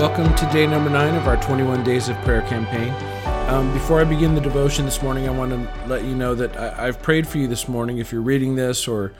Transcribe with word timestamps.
Welcome 0.00 0.34
to 0.34 0.46
day 0.46 0.66
number 0.66 0.88
nine 0.88 1.14
of 1.14 1.26
our 1.26 1.36
21 1.42 1.84
Days 1.84 2.08
of 2.08 2.16
Prayer 2.22 2.40
campaign. 2.40 2.90
Um, 3.50 3.70
before 3.74 4.00
I 4.00 4.04
begin 4.04 4.34
the 4.34 4.40
devotion 4.40 4.86
this 4.86 5.02
morning, 5.02 5.28
I 5.28 5.30
want 5.30 5.52
to 5.52 5.86
let 5.86 6.04
you 6.04 6.14
know 6.14 6.34
that 6.36 6.56
I, 6.56 6.86
have 6.86 7.02
prayed 7.02 7.28
for 7.28 7.36
you 7.36 7.46
this 7.46 7.68
morning. 7.68 7.98
If 7.98 8.10
you're 8.10 8.22
reading 8.22 8.54
this 8.54 8.88
or 8.88 9.12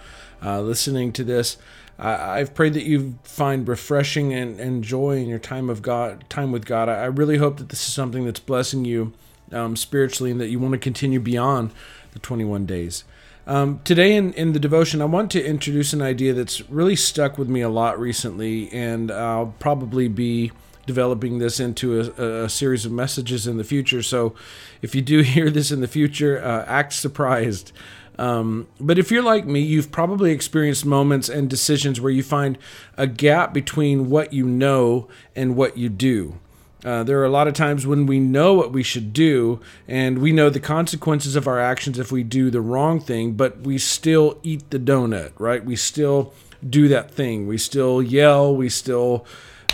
uh, 0.43 0.63
listening 0.63 1.13
to 1.13 1.23
this, 1.23 1.59
I, 1.99 2.39
have 2.39 2.55
prayed 2.55 2.73
that 2.73 2.85
you 2.85 3.19
find 3.25 3.69
refreshing 3.69 4.33
and, 4.33 4.59
and, 4.59 4.83
joy 4.83 5.19
in 5.19 5.29
your 5.29 5.39
time 5.39 5.69
of 5.69 5.83
God, 5.83 6.25
time 6.31 6.51
with 6.51 6.65
God. 6.65 6.89
I, 6.89 6.95
I 6.95 7.05
really 7.05 7.37
hope 7.37 7.59
that 7.59 7.69
this 7.69 7.87
is 7.87 7.93
something 7.93 8.25
that's 8.25 8.41
blessing 8.41 8.87
you 8.87 9.13
um, 9.53 9.77
spiritually 9.77 10.31
and 10.31 10.41
that 10.41 10.49
you 10.49 10.59
want 10.59 10.73
to 10.73 10.79
continue 10.79 11.21
beyond 11.21 11.73
the 12.13 12.21
21 12.21 12.65
days. 12.65 13.05
Um, 13.47 13.83
today 13.85 14.17
in, 14.17 14.33
in 14.33 14.55
the 14.55 14.59
devotion, 14.59 15.03
I 15.03 15.07
want 15.07 15.31
to 15.33 15.45
introduce 15.45 15.93
an 15.93 16.01
idea 16.01 16.33
that's 16.33 16.63
really 16.71 16.97
stuck 16.97 17.37
with 17.37 17.51
me 17.51 17.61
a 17.61 17.69
lot 17.69 18.01
recently, 18.01 18.73
and 18.73 19.11
I'll 19.11 19.55
probably 19.59 20.09
be 20.09 20.53
developing 20.91 21.39
this 21.39 21.61
into 21.61 22.01
a, 22.01 22.45
a, 22.45 22.49
series 22.49 22.85
of 22.85 22.91
messages 22.91 23.47
in 23.47 23.59
the 23.59 23.63
future. 23.63 24.03
So 24.03 24.35
if 24.83 24.93
you 24.93 25.03
do 25.03 25.21
hear 25.35 25.49
this 25.49 25.71
in 25.71 25.81
the 25.81 25.87
future, 25.87 26.43
uh, 26.43 26.65
act 26.67 26.93
surprised. 26.95 27.71
Um, 28.19 28.67
but 28.81 28.99
if 28.99 29.13
you're 29.13 29.23
like 29.23 29.47
me, 29.47 29.61
you've 29.61 29.93
probably 29.93 30.33
experienced 30.33 30.85
moments 30.85 31.29
and 31.29 31.49
decisions 31.49 32.01
where 32.01 32.11
you 32.11 32.25
find 32.25 32.59
a 32.97 33.07
gap 33.07 33.55
between 33.55 34.11
what 34.11 34.33
you 34.33 34.47
know 34.47 35.07
and 35.37 35.55
what 35.55 35.79
you 35.79 35.89
do. 35.89 36.41
Uh, 36.85 37.05
there 37.05 37.21
are 37.21 37.25
a 37.25 37.31
lot 37.31 37.47
of 37.47 37.55
times 37.55 37.87
when 37.87 38.07
we 38.07 38.19
know 38.19 38.55
what 38.55 38.73
we 38.73 38.83
should 38.83 39.13
do 39.13 39.61
and 39.87 40.19
we 40.19 40.33
know 40.33 40.51
the 40.51 40.59
consequences 40.59 41.37
of 41.37 41.47
our 41.47 41.61
actions 41.61 42.01
if 42.01 42.11
we 42.11 42.25
do 42.25 42.51
the 42.51 42.61
wrong 42.61 42.99
thing, 42.99 43.35
but 43.35 43.61
we 43.61 43.79
still 43.79 44.41
eat 44.43 44.69
the 44.71 44.79
donut, 44.79 45.31
right? 45.39 45.65
We 45.65 45.77
still 45.77 46.35
do 46.69 46.89
that 46.89 47.13
thing. 47.13 47.47
We 47.47 47.59
still 47.59 48.03
yell. 48.03 48.57
We 48.57 48.69
still 48.69 49.25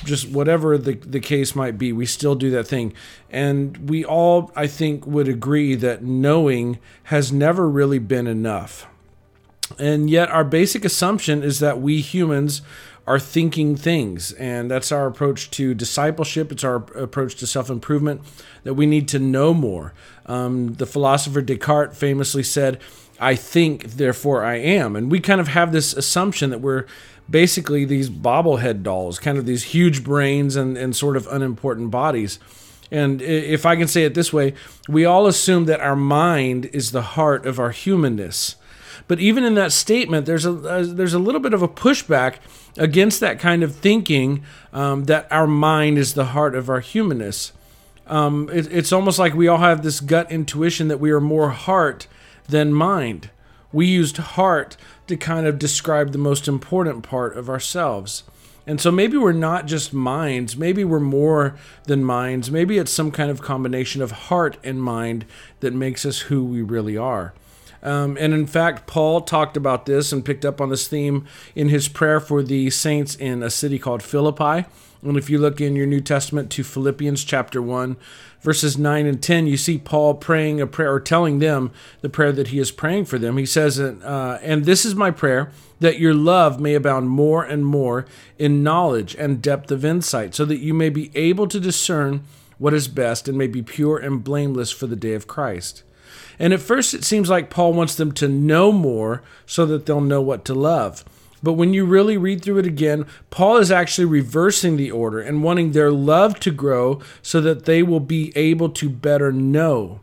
just 0.04 0.28
whatever 0.28 0.78
the, 0.78 0.94
the 0.94 1.20
case 1.20 1.54
might 1.54 1.78
be, 1.78 1.92
we 1.92 2.06
still 2.06 2.34
do 2.34 2.50
that 2.50 2.66
thing. 2.66 2.92
And 3.30 3.88
we 3.88 4.04
all, 4.04 4.52
I 4.54 4.66
think, 4.66 5.06
would 5.06 5.28
agree 5.28 5.74
that 5.76 6.02
knowing 6.02 6.78
has 7.04 7.32
never 7.32 7.68
really 7.68 7.98
been 7.98 8.26
enough. 8.26 8.86
And 9.78 10.08
yet, 10.08 10.30
our 10.30 10.44
basic 10.44 10.84
assumption 10.84 11.42
is 11.42 11.58
that 11.58 11.80
we 11.80 12.00
humans 12.00 12.62
are 13.06 13.18
thinking 13.18 13.76
things. 13.76 14.32
And 14.32 14.70
that's 14.70 14.90
our 14.90 15.06
approach 15.06 15.50
to 15.52 15.74
discipleship. 15.74 16.50
It's 16.50 16.64
our 16.64 16.76
approach 16.76 17.36
to 17.36 17.46
self 17.46 17.70
improvement 17.70 18.22
that 18.64 18.74
we 18.74 18.86
need 18.86 19.08
to 19.08 19.18
know 19.18 19.54
more. 19.54 19.92
Um, 20.26 20.74
the 20.74 20.86
philosopher 20.86 21.40
Descartes 21.40 21.96
famously 21.96 22.42
said, 22.42 22.80
I 23.20 23.34
think, 23.34 23.92
therefore 23.92 24.44
I 24.44 24.56
am. 24.56 24.96
And 24.96 25.10
we 25.10 25.20
kind 25.20 25.40
of 25.40 25.48
have 25.48 25.72
this 25.72 25.92
assumption 25.92 26.50
that 26.50 26.60
we're 26.60 26.86
basically 27.28 27.84
these 27.84 28.08
bobblehead 28.08 28.82
dolls, 28.82 29.18
kind 29.18 29.38
of 29.38 29.46
these 29.46 29.64
huge 29.64 30.04
brains 30.04 30.56
and, 30.56 30.76
and 30.76 30.94
sort 30.94 31.16
of 31.16 31.26
unimportant 31.28 31.90
bodies. 31.90 32.38
And 32.90 33.20
if 33.20 33.66
I 33.66 33.74
can 33.76 33.88
say 33.88 34.04
it 34.04 34.14
this 34.14 34.32
way, 34.32 34.54
we 34.88 35.04
all 35.04 35.26
assume 35.26 35.64
that 35.64 35.80
our 35.80 35.96
mind 35.96 36.66
is 36.66 36.92
the 36.92 37.02
heart 37.02 37.44
of 37.46 37.58
our 37.58 37.70
humanness. 37.70 38.56
But 39.08 39.18
even 39.18 39.44
in 39.44 39.54
that 39.54 39.72
statement, 39.72 40.26
there's 40.26 40.46
a 40.46 40.52
uh, 40.52 40.84
there's 40.86 41.14
a 41.14 41.18
little 41.18 41.40
bit 41.40 41.54
of 41.54 41.62
a 41.62 41.68
pushback 41.68 42.36
against 42.76 43.20
that 43.20 43.38
kind 43.38 43.62
of 43.62 43.74
thinking 43.74 44.42
um, 44.72 45.04
that 45.04 45.30
our 45.30 45.46
mind 45.46 45.98
is 45.98 46.14
the 46.14 46.26
heart 46.26 46.54
of 46.54 46.68
our 46.68 46.80
humanness. 46.80 47.52
Um, 48.06 48.48
it, 48.52 48.72
it's 48.72 48.92
almost 48.92 49.18
like 49.18 49.34
we 49.34 49.48
all 49.48 49.58
have 49.58 49.82
this 49.82 50.00
gut 50.00 50.30
intuition 50.30 50.88
that 50.88 51.00
we 51.00 51.10
are 51.10 51.20
more 51.20 51.50
heart 51.50 52.06
than 52.48 52.72
mind. 52.72 53.30
We 53.72 53.86
used 53.86 54.16
heart 54.16 54.76
to 55.06 55.16
kind 55.16 55.46
of 55.46 55.58
describe 55.58 56.12
the 56.12 56.18
most 56.18 56.48
important 56.48 57.02
part 57.02 57.36
of 57.36 57.48
ourselves. 57.48 58.24
And 58.66 58.80
so 58.80 58.90
maybe 58.90 59.16
we're 59.16 59.32
not 59.32 59.66
just 59.66 59.92
minds, 59.92 60.56
maybe 60.56 60.82
we're 60.82 60.98
more 60.98 61.56
than 61.84 62.04
minds. 62.04 62.50
Maybe 62.50 62.78
it's 62.78 62.90
some 62.90 63.12
kind 63.12 63.30
of 63.30 63.40
combination 63.40 64.02
of 64.02 64.10
heart 64.10 64.58
and 64.64 64.82
mind 64.82 65.24
that 65.60 65.72
makes 65.72 66.04
us 66.04 66.22
who 66.22 66.44
we 66.44 66.62
really 66.62 66.96
are. 66.96 67.32
Um, 67.82 68.16
and 68.18 68.34
in 68.34 68.48
fact, 68.48 68.88
Paul 68.88 69.20
talked 69.20 69.56
about 69.56 69.86
this 69.86 70.10
and 70.10 70.24
picked 70.24 70.44
up 70.44 70.60
on 70.60 70.70
this 70.70 70.88
theme 70.88 71.26
in 71.54 71.68
his 71.68 71.86
prayer 71.86 72.18
for 72.18 72.42
the 72.42 72.70
saints 72.70 73.14
in 73.14 73.44
a 73.44 73.50
city 73.50 73.78
called 73.78 74.02
Philippi. 74.02 74.68
And 75.08 75.16
if 75.16 75.30
you 75.30 75.38
look 75.38 75.60
in 75.60 75.76
your 75.76 75.86
New 75.86 76.00
Testament 76.00 76.50
to 76.52 76.64
Philippians 76.64 77.24
chapter 77.24 77.62
1, 77.62 77.96
verses 78.40 78.76
9 78.76 79.06
and 79.06 79.22
10, 79.22 79.46
you 79.46 79.56
see 79.56 79.78
Paul 79.78 80.14
praying 80.14 80.60
a 80.60 80.66
prayer 80.66 80.92
or 80.92 81.00
telling 81.00 81.38
them 81.38 81.70
the 82.00 82.08
prayer 82.08 82.32
that 82.32 82.48
he 82.48 82.58
is 82.58 82.70
praying 82.70 83.04
for 83.04 83.18
them. 83.18 83.36
He 83.36 83.46
says, 83.46 83.78
uh, 83.78 84.40
And 84.42 84.64
this 84.64 84.84
is 84.84 84.94
my 84.94 85.10
prayer, 85.10 85.50
that 85.80 85.98
your 85.98 86.14
love 86.14 86.60
may 86.60 86.74
abound 86.74 87.10
more 87.10 87.44
and 87.44 87.64
more 87.64 88.06
in 88.38 88.62
knowledge 88.62 89.14
and 89.14 89.42
depth 89.42 89.70
of 89.70 89.84
insight, 89.84 90.34
so 90.34 90.44
that 90.44 90.58
you 90.58 90.74
may 90.74 90.90
be 90.90 91.10
able 91.14 91.46
to 91.48 91.60
discern 91.60 92.22
what 92.58 92.74
is 92.74 92.88
best 92.88 93.28
and 93.28 93.36
may 93.36 93.46
be 93.46 93.62
pure 93.62 93.98
and 93.98 94.24
blameless 94.24 94.70
for 94.70 94.86
the 94.86 94.96
day 94.96 95.12
of 95.12 95.26
Christ. 95.26 95.82
And 96.38 96.52
at 96.52 96.60
first, 96.60 96.94
it 96.94 97.04
seems 97.04 97.30
like 97.30 97.50
Paul 97.50 97.72
wants 97.72 97.94
them 97.94 98.12
to 98.12 98.28
know 98.28 98.72
more 98.72 99.22
so 99.46 99.66
that 99.66 99.86
they'll 99.86 100.00
know 100.00 100.20
what 100.20 100.44
to 100.46 100.54
love. 100.54 101.04
But 101.46 101.52
when 101.52 101.72
you 101.72 101.84
really 101.84 102.16
read 102.16 102.42
through 102.42 102.58
it 102.58 102.66
again, 102.66 103.06
Paul 103.30 103.58
is 103.58 103.70
actually 103.70 104.06
reversing 104.06 104.76
the 104.76 104.90
order 104.90 105.20
and 105.20 105.44
wanting 105.44 105.70
their 105.70 105.92
love 105.92 106.40
to 106.40 106.50
grow 106.50 107.00
so 107.22 107.40
that 107.40 107.66
they 107.66 107.84
will 107.84 108.00
be 108.00 108.32
able 108.34 108.68
to 108.70 108.90
better 108.90 109.30
know. 109.30 110.00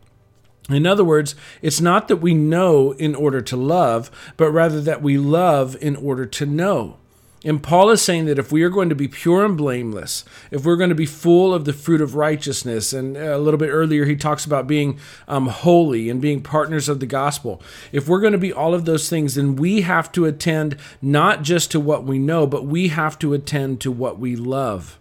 In 0.70 0.86
other 0.86 1.04
words, 1.04 1.34
it's 1.60 1.82
not 1.82 2.08
that 2.08 2.16
we 2.16 2.32
know 2.32 2.92
in 2.92 3.14
order 3.14 3.42
to 3.42 3.58
love, 3.58 4.10
but 4.38 4.52
rather 4.52 4.80
that 4.80 5.02
we 5.02 5.18
love 5.18 5.76
in 5.82 5.96
order 5.96 6.24
to 6.24 6.46
know. 6.46 6.96
And 7.44 7.62
Paul 7.62 7.90
is 7.90 8.00
saying 8.00 8.24
that 8.24 8.38
if 8.38 8.50
we 8.50 8.62
are 8.62 8.70
going 8.70 8.88
to 8.88 8.94
be 8.94 9.06
pure 9.06 9.44
and 9.44 9.56
blameless, 9.56 10.24
if 10.50 10.64
we're 10.64 10.78
going 10.78 10.88
to 10.88 10.94
be 10.94 11.04
full 11.04 11.52
of 11.52 11.66
the 11.66 11.74
fruit 11.74 12.00
of 12.00 12.14
righteousness, 12.14 12.94
and 12.94 13.18
a 13.18 13.38
little 13.38 13.58
bit 13.58 13.68
earlier 13.68 14.06
he 14.06 14.16
talks 14.16 14.46
about 14.46 14.66
being 14.66 14.98
um, 15.28 15.48
holy 15.48 16.08
and 16.08 16.22
being 16.22 16.42
partners 16.42 16.88
of 16.88 17.00
the 17.00 17.06
gospel, 17.06 17.60
if 17.92 18.08
we're 18.08 18.20
going 18.20 18.32
to 18.32 18.38
be 18.38 18.52
all 18.52 18.72
of 18.72 18.86
those 18.86 19.10
things, 19.10 19.34
then 19.34 19.56
we 19.56 19.82
have 19.82 20.10
to 20.12 20.24
attend 20.24 20.78
not 21.02 21.42
just 21.42 21.70
to 21.72 21.78
what 21.78 22.04
we 22.04 22.18
know, 22.18 22.46
but 22.46 22.64
we 22.64 22.88
have 22.88 23.18
to 23.18 23.34
attend 23.34 23.78
to 23.82 23.92
what 23.92 24.18
we 24.18 24.34
love. 24.34 24.98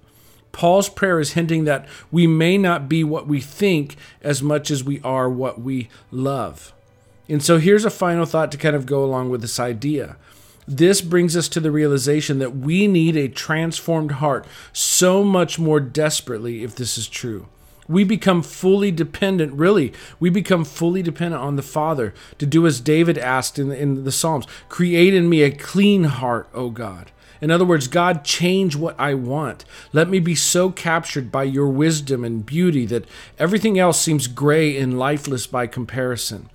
Paul's 0.51 0.89
prayer 0.89 1.19
is 1.19 1.33
hinting 1.33 1.63
that 1.63 1.87
we 2.11 2.27
may 2.27 2.57
not 2.57 2.87
be 2.89 3.03
what 3.03 3.25
we 3.25 3.39
think 3.39 3.95
as 4.21 4.43
much 4.43 4.69
as 4.69 4.83
we 4.83 4.99
are 5.01 5.29
what 5.29 5.61
we 5.61 5.89
love. 6.11 6.73
And 7.29 7.41
so 7.41 7.57
here's 7.57 7.85
a 7.85 7.89
final 7.89 8.25
thought 8.25 8.51
to 8.51 8.57
kind 8.57 8.75
of 8.75 8.85
go 8.85 9.03
along 9.03 9.29
with 9.29 9.41
this 9.41 9.59
idea. 9.59 10.17
This 10.67 11.01
brings 11.01 11.35
us 11.35 11.49
to 11.49 11.59
the 11.59 11.71
realization 11.71 12.39
that 12.39 12.55
we 12.55 12.87
need 12.87 13.17
a 13.17 13.27
transformed 13.27 14.13
heart 14.13 14.45
so 14.71 15.23
much 15.23 15.59
more 15.59 15.79
desperately 15.79 16.63
if 16.63 16.75
this 16.75 16.97
is 16.97 17.07
true. 17.07 17.47
We 17.87 18.05
become 18.05 18.43
fully 18.43 18.91
dependent, 18.91 19.53
really, 19.53 19.91
we 20.19 20.29
become 20.29 20.63
fully 20.63 21.01
dependent 21.01 21.43
on 21.43 21.57
the 21.57 21.61
Father 21.61 22.13
to 22.37 22.45
do 22.45 22.65
as 22.65 22.79
David 22.79 23.17
asked 23.17 23.59
in, 23.59 23.71
in 23.71 24.05
the 24.05 24.11
Psalms 24.11 24.47
Create 24.69 25.13
in 25.13 25.27
me 25.29 25.41
a 25.41 25.51
clean 25.51 26.05
heart, 26.05 26.47
O 26.53 26.69
God. 26.69 27.11
In 27.41 27.51
other 27.51 27.65
words, 27.65 27.89
God, 27.89 28.23
change 28.23 28.77
what 28.77 28.97
I 28.97 29.13
want. 29.15 29.65
Let 29.91 30.07
me 30.07 30.19
be 30.19 30.33
so 30.33 30.71
captured 30.71 31.29
by 31.29 31.43
your 31.43 31.67
wisdom 31.67 32.23
and 32.23 32.45
beauty 32.45 32.85
that 32.85 33.03
everything 33.37 33.77
else 33.77 33.99
seems 33.99 34.27
gray 34.27 34.77
and 34.77 34.97
lifeless 34.97 35.45
by 35.45 35.67
comparison 35.67 36.49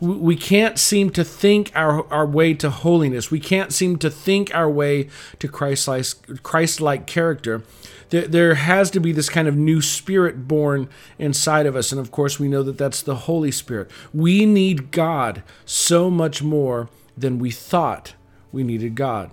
we 0.00 0.36
can't 0.36 0.78
seem 0.78 1.10
to 1.10 1.24
think 1.24 1.72
our, 1.74 2.06
our 2.12 2.26
way 2.26 2.54
to 2.54 2.70
holiness. 2.70 3.30
We 3.30 3.40
can't 3.40 3.72
seem 3.72 3.96
to 3.98 4.10
think 4.10 4.54
our 4.54 4.70
way 4.70 5.08
to 5.38 5.48
Christ-like, 5.48 6.42
Christ-like 6.42 7.06
character. 7.06 7.62
There, 8.10 8.28
there 8.28 8.54
has 8.54 8.90
to 8.92 9.00
be 9.00 9.12
this 9.12 9.28
kind 9.28 9.48
of 9.48 9.56
new 9.56 9.82
spirit 9.82 10.46
born 10.46 10.88
inside 11.18 11.66
of 11.66 11.74
us. 11.76 11.90
And 11.92 12.00
of 12.00 12.10
course, 12.10 12.38
we 12.38 12.48
know 12.48 12.62
that 12.62 12.78
that's 12.78 13.02
the 13.02 13.16
Holy 13.16 13.50
Spirit. 13.50 13.90
We 14.14 14.46
need 14.46 14.92
God 14.92 15.42
so 15.64 16.10
much 16.10 16.42
more 16.42 16.88
than 17.16 17.38
we 17.38 17.50
thought 17.50 18.14
we 18.52 18.62
needed 18.62 18.94
God. 18.94 19.30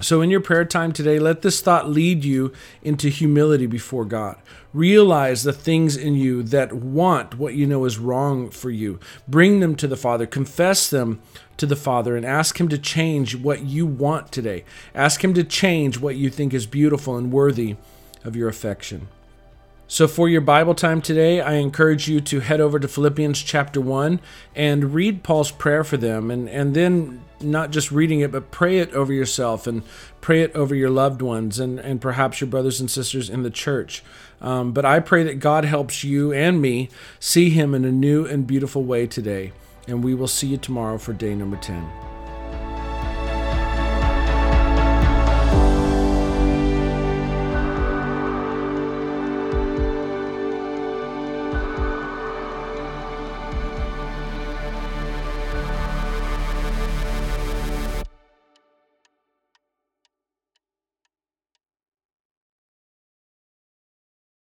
So, 0.00 0.20
in 0.22 0.30
your 0.30 0.40
prayer 0.40 0.64
time 0.64 0.92
today, 0.92 1.20
let 1.20 1.42
this 1.42 1.60
thought 1.60 1.88
lead 1.88 2.24
you 2.24 2.52
into 2.82 3.08
humility 3.08 3.66
before 3.66 4.04
God. 4.04 4.36
Realize 4.72 5.44
the 5.44 5.52
things 5.52 5.96
in 5.96 6.16
you 6.16 6.42
that 6.42 6.72
want 6.72 7.38
what 7.38 7.54
you 7.54 7.64
know 7.64 7.84
is 7.84 7.96
wrong 7.98 8.50
for 8.50 8.70
you. 8.70 8.98
Bring 9.28 9.60
them 9.60 9.76
to 9.76 9.86
the 9.86 9.96
Father, 9.96 10.26
confess 10.26 10.90
them 10.90 11.22
to 11.58 11.66
the 11.66 11.76
Father, 11.76 12.16
and 12.16 12.26
ask 12.26 12.60
Him 12.60 12.68
to 12.70 12.78
change 12.78 13.36
what 13.36 13.62
you 13.62 13.86
want 13.86 14.32
today. 14.32 14.64
Ask 14.96 15.22
Him 15.22 15.32
to 15.34 15.44
change 15.44 16.00
what 16.00 16.16
you 16.16 16.28
think 16.28 16.52
is 16.52 16.66
beautiful 16.66 17.16
and 17.16 17.32
worthy 17.32 17.76
of 18.24 18.34
your 18.34 18.48
affection. 18.48 19.06
So, 19.86 20.08
for 20.08 20.28
your 20.30 20.40
Bible 20.40 20.74
time 20.74 21.02
today, 21.02 21.42
I 21.42 21.54
encourage 21.54 22.08
you 22.08 22.20
to 22.22 22.40
head 22.40 22.60
over 22.60 22.78
to 22.78 22.88
Philippians 22.88 23.40
chapter 23.42 23.82
1 23.82 24.18
and 24.54 24.94
read 24.94 25.22
Paul's 25.22 25.50
prayer 25.50 25.84
for 25.84 25.98
them, 25.98 26.30
and, 26.30 26.48
and 26.48 26.74
then 26.74 27.22
not 27.40 27.70
just 27.70 27.92
reading 27.92 28.20
it, 28.20 28.32
but 28.32 28.50
pray 28.50 28.78
it 28.78 28.92
over 28.94 29.12
yourself 29.12 29.66
and 29.66 29.82
pray 30.22 30.40
it 30.40 30.54
over 30.56 30.74
your 30.74 30.88
loved 30.88 31.20
ones 31.20 31.58
and, 31.58 31.78
and 31.78 32.00
perhaps 32.00 32.40
your 32.40 32.48
brothers 32.48 32.80
and 32.80 32.90
sisters 32.90 33.28
in 33.28 33.42
the 33.42 33.50
church. 33.50 34.02
Um, 34.40 34.72
but 34.72 34.86
I 34.86 35.00
pray 35.00 35.22
that 35.24 35.38
God 35.38 35.66
helps 35.66 36.02
you 36.02 36.32
and 36.32 36.62
me 36.62 36.88
see 37.20 37.50
Him 37.50 37.74
in 37.74 37.84
a 37.84 37.92
new 37.92 38.24
and 38.24 38.46
beautiful 38.46 38.84
way 38.84 39.06
today. 39.06 39.52
And 39.86 40.02
we 40.02 40.14
will 40.14 40.28
see 40.28 40.46
you 40.46 40.56
tomorrow 40.56 40.96
for 40.96 41.12
day 41.12 41.34
number 41.34 41.58
10. 41.58 42.13